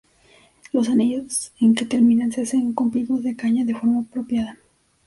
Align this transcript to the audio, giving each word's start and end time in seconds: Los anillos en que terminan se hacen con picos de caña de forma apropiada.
Los 0.73 0.89
anillos 0.89 1.51
en 1.59 1.75
que 1.75 1.85
terminan 1.85 2.31
se 2.31 2.41
hacen 2.41 2.73
con 2.73 2.89
picos 2.89 3.21
de 3.21 3.35
caña 3.35 3.65
de 3.65 3.75
forma 3.75 4.01
apropiada. 4.01 4.57